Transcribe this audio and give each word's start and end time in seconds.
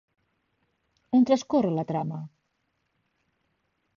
On 1.17 1.27
transcorre 1.31 1.71
la 1.75 1.85
trama? 1.93 2.21